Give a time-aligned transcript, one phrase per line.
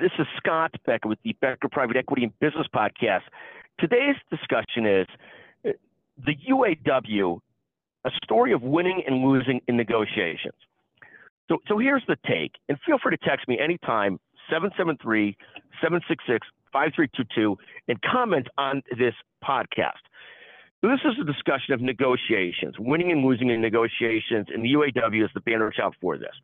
[0.00, 3.22] This is Scott Becker with the Becker Private Equity and Business Podcast.
[3.80, 5.08] Today's discussion is
[5.66, 5.70] uh,
[6.24, 7.40] the UAW,
[8.04, 10.54] a story of winning and losing in negotiations.
[11.48, 15.36] So, so here's the take, and feel free to text me anytime, 773
[15.82, 17.58] 766 5322,
[17.88, 20.06] and comment on this podcast.
[20.80, 25.30] This is a discussion of negotiations, winning and losing in negotiations, and the UAW is
[25.34, 26.36] the banner child for this.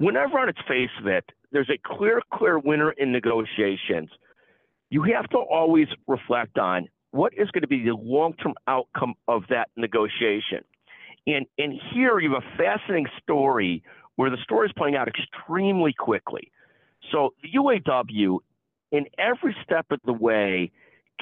[0.00, 4.08] Whenever on its face of it, there's a clear, clear winner in negotiations,
[4.88, 9.42] you have to always reflect on what is going to be the long-term outcome of
[9.50, 10.64] that negotiation.
[11.26, 13.82] And, and here you have a fascinating story
[14.16, 16.50] where the story is playing out extremely quickly.
[17.12, 18.38] So the UAW,
[18.92, 20.70] in every step of the way,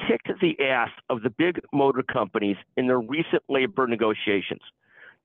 [0.07, 4.61] kicked the ass of the big motor companies in their recent labor negotiations.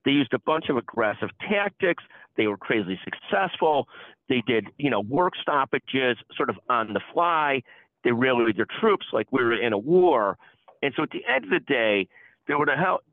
[0.05, 2.03] They used a bunch of aggressive tactics.
[2.37, 3.87] They were crazily successful.
[4.29, 7.61] They did, you know, work stoppages sort of on the fly.
[8.03, 10.37] They rallied their troops like we were in a war.
[10.81, 12.07] And so at the end of the day,
[12.47, 12.67] they were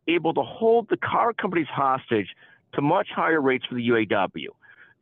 [0.08, 2.28] able to hold the car companies hostage
[2.74, 4.48] to much higher rates for the UAW.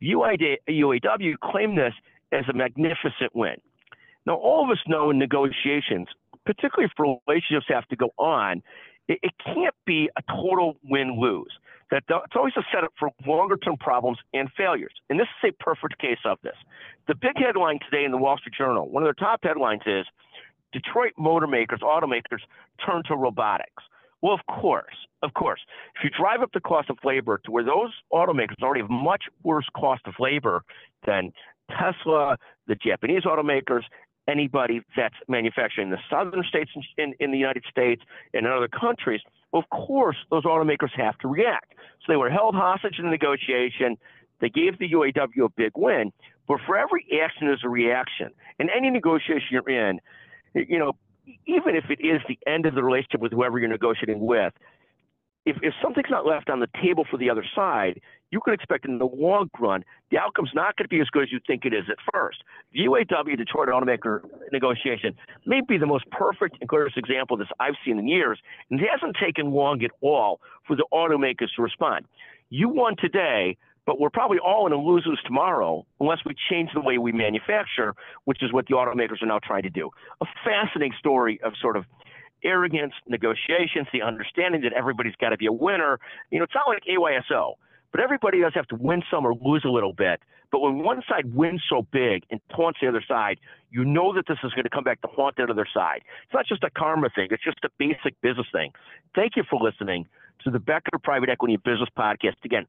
[0.01, 1.93] UAW claimed this
[2.31, 3.55] as a magnificent win.
[4.25, 6.07] Now, all of us know in negotiations,
[6.45, 8.61] particularly if relationships have to go on,
[9.07, 11.40] it, it can't be a total win lose.
[11.91, 14.93] That it's always a setup for longer term problems and failures.
[15.09, 16.55] And this is a perfect case of this.
[17.07, 20.05] The big headline today in the Wall Street Journal, one of their top headlines is
[20.71, 22.39] Detroit motor makers, automakers
[22.85, 23.83] turn to robotics.
[24.21, 25.59] Well, of course, of course.
[25.95, 29.23] If you drive up the cost of labor to where those automakers already have much
[29.43, 30.63] worse cost of labor
[31.05, 31.33] than
[31.69, 33.81] Tesla, the Japanese automakers,
[34.27, 38.01] anybody that's manufacturing in the southern states in, in the United States
[38.33, 41.73] and in other countries, well, of course, those automakers have to react.
[42.05, 43.97] So they were held hostage in the negotiation.
[44.39, 46.11] They gave the UAW a big win.
[46.47, 48.29] But for every action, there's a reaction.
[48.59, 49.99] In any negotiation you're in,
[50.53, 50.93] you know,
[51.45, 54.53] even if it is the end of the relationship with whoever you're negotiating with,
[55.45, 57.99] if, if something's not left on the table for the other side,
[58.31, 61.23] you can expect in the long run, the outcome's not going to be as good
[61.23, 62.43] as you think it is at first.
[62.73, 64.21] The UAW Detroit automaker
[64.51, 65.15] negotiation
[65.45, 68.79] may be the most perfect and clearest example of this I've seen in years, and
[68.79, 72.05] it hasn't taken long at all for the automakers to respond.
[72.49, 76.69] You won today, but we're probably all in a lose lose tomorrow unless we change
[76.73, 79.89] the way we manufacture, which is what the automakers are now trying to do.
[80.21, 81.85] A fascinating story of sort of
[82.43, 85.99] arrogance, negotiations, the understanding that everybody's got to be a winner.
[86.29, 87.53] You know, it's not like AYSO,
[87.91, 90.21] but everybody does have to win some or lose a little bit.
[90.51, 94.25] But when one side wins so big and taunts the other side, you know that
[94.27, 96.01] this is going to come back to haunt the other side.
[96.25, 98.71] It's not just a karma thing, it's just a basic business thing.
[99.15, 100.07] Thank you for listening
[100.43, 102.35] to the Becker Private Equity and Business Podcast.
[102.43, 102.65] Again,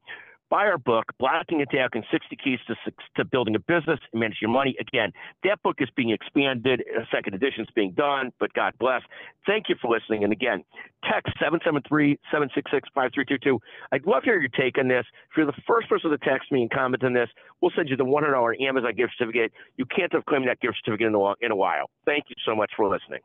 [0.53, 2.75] buy our book, Blocking and Tackling 60 Keys to,
[3.15, 4.75] to Building a Business and Manage Your Money.
[4.79, 5.11] Again,
[5.43, 6.83] that book is being expanded.
[6.95, 9.01] A second edition is being done, but God bless.
[9.47, 10.23] Thank you for listening.
[10.23, 10.63] And again,
[11.09, 13.57] text 773-766-5322.
[13.91, 15.07] I'd love to hear your take on this.
[15.31, 17.97] If you're the first person to text me and comment on this, we'll send you
[17.97, 19.51] the $100 Amazon gift certificate.
[19.77, 21.89] You can't have claimed that gift certificate in a, in a while.
[22.05, 23.21] Thank you so much for listening.